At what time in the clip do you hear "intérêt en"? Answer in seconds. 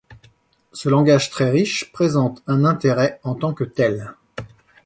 2.65-3.35